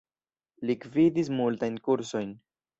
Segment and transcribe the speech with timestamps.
[0.69, 2.37] Li gvidis multajn kursojn.